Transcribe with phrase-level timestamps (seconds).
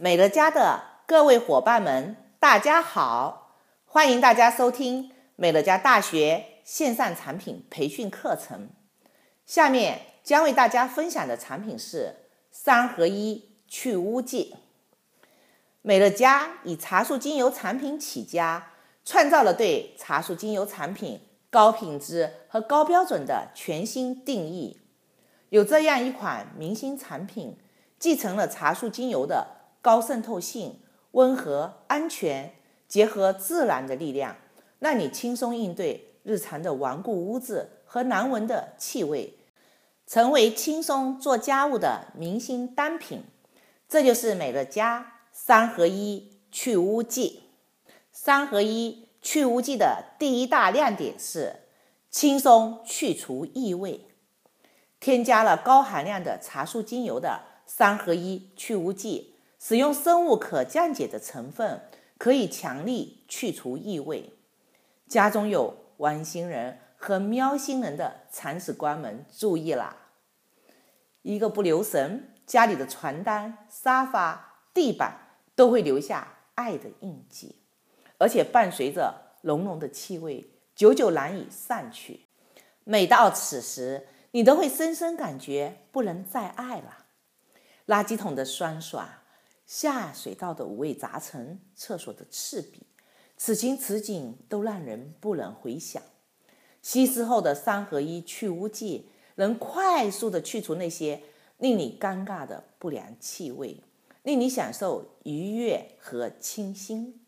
[0.00, 3.56] 美乐家的各位伙伴们，大家好！
[3.84, 8.70] 欢迎大家收听美乐家大学线上产品培训课程。
[9.44, 12.14] 下面将为大家分享的产品是
[12.52, 14.54] 三合一去污剂。
[15.82, 18.70] 美乐家以茶树精油产品起家，
[19.04, 24.78] 创造了对茶树精油产品高品质和高标准的全新定义。
[25.48, 27.58] 有这样一款明星产品，
[27.98, 29.57] 继承了茶树精油的
[29.88, 30.80] 高渗透性、
[31.12, 32.52] 温和、安全，
[32.86, 34.36] 结合自然的力量，
[34.80, 39.38] 让你轻松应对日常的顽固污渍和难闻的气味，
[40.06, 43.24] 成为轻松做家务的明星单品。
[43.88, 47.44] 这就是美乐家三合一去污剂。
[48.12, 51.60] 三合一去污剂的第一大亮点是
[52.10, 54.04] 轻松去除异味，
[55.00, 59.36] 添加了高含量的茶树精油的三合一去污剂。
[59.58, 61.82] 使用生物可降解的成分，
[62.16, 64.38] 可以强力去除异味。
[65.08, 69.96] 家中有王星人和喵星人的铲屎官们注意啦！
[71.22, 77.56] 一个不留神，家里的床单、沙发、地板都会留下爱的印记，
[78.18, 82.26] 而且伴随着浓浓的气味，久久难以散去。
[82.84, 87.06] 每到此时，你都会深深感觉不能再爱了。
[87.86, 89.08] 垃圾桶的酸爽。
[89.68, 92.86] 下水道的五味杂陈，厕所的刺鼻，
[93.36, 96.02] 此情此景都让人不忍回想。
[96.80, 101.22] 稀释后的三合一去污剂能快速地去除那些
[101.58, 103.82] 令你尴尬的不良气味，
[104.22, 107.20] 令你享受愉悦和清新。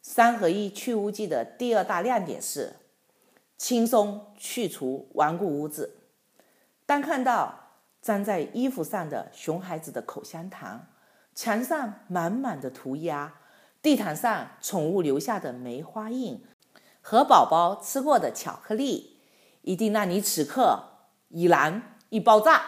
[0.00, 2.76] 三合一去污剂的第二大亮点是
[3.58, 5.98] 轻松去除顽固污渍。
[6.86, 10.86] 当看到粘在衣服上的熊孩子的口香糖，
[11.34, 13.34] 墙上满满的涂鸦，
[13.80, 16.42] 地毯上宠物留下的梅花印，
[17.00, 19.20] 和宝宝吃过的巧克力，
[19.62, 22.62] 一定让你此刻已然一爆炸。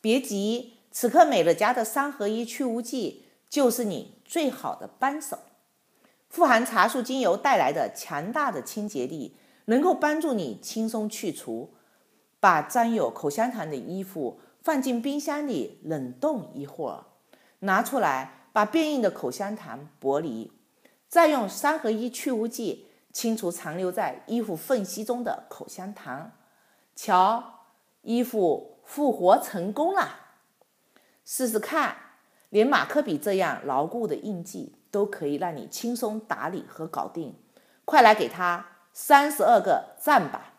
[0.00, 5.38] 别急，此刻美乐家的三合一去污剂就是你最好的帮手。
[6.28, 9.36] 富含茶树精油带来的强大的清洁力，
[9.66, 11.74] 能够帮助你轻松去除。
[12.40, 17.04] 把沾有口香糖的衣服放进冰箱里冷冻一会儿。
[17.60, 20.52] 拿出来，把变硬的口香糖剥离，
[21.08, 26.32] 再用三合一去污剂清除残留在衣服缝隙中的口香糖。
[26.94, 27.60] 瞧，
[28.02, 30.16] 衣服复活成功了！
[31.24, 31.96] 试试看，
[32.48, 37.34] 连马克笔这样牢固的印记都可以让你轻松打理和搞定。
[37.84, 40.54] 快来给它三十二个赞吧！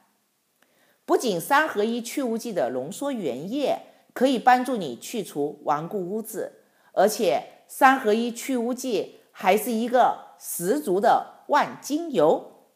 [1.05, 3.81] 不仅三合一去污剂的浓缩原液
[4.13, 6.60] 可以帮助你去除顽固污渍。
[6.93, 12.67] 而且三合一去污剂还是一个十足的万金油，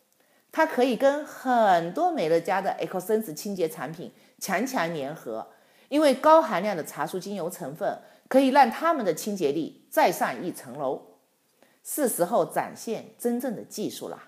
[0.52, 5.48] 它可以跟很多美乐家的 EcoSense 清洁产品强强联合，
[5.90, 8.00] 因为高含量的茶树精油成分
[8.30, 11.02] 可以让它们的清洁力再上一层楼。
[11.84, 14.24] 是时候展现真正的技术了，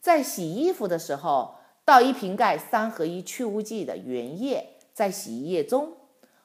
[0.00, 5.92] 在洗衣服的时候，倒一瓶盖三合一去污剂的原液在洗衣液中，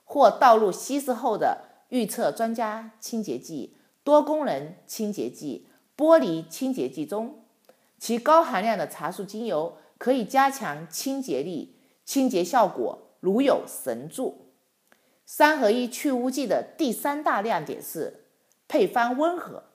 [0.03, 1.69] 或倒入稀释后的。
[1.93, 7.45] 预测专家清洁剂、多功能清洁剂、玻璃清洁剂中，
[7.99, 14.55] 其高含量的茶树精油可以加强清洁力，清洁效果如有神助。
[15.27, 18.25] 三合一去污剂的第三大亮点是
[18.67, 19.65] 配方温和，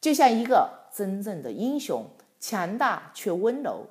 [0.00, 2.06] 就像一个真正的英雄，
[2.40, 3.88] 强大却温柔，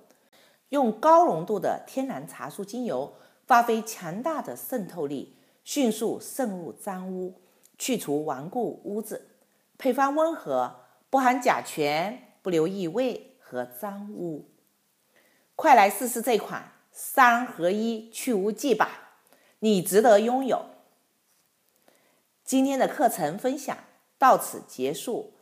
[0.70, 3.14] 用高浓度的天然茶树精油
[3.46, 7.40] 发挥强大的渗透力，迅速渗入脏污。
[7.76, 9.30] 去除顽固污渍，
[9.78, 14.46] 配方温和，不含甲醛，不留异味和脏污。
[15.56, 19.18] 快来试试这款三合一去污剂吧，
[19.60, 20.66] 你值得拥有。
[22.46, 23.76] 今天的课程分享
[24.18, 25.34] 到此结束。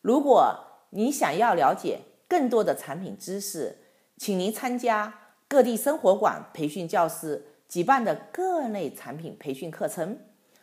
[0.00, 3.78] 如果你想要了解更多的产品知识，
[4.16, 10.18] 请您参加各地生活馆培训教师举办的各类产品培训课程。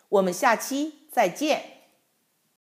[0.10, 1.77] 我们下期再见。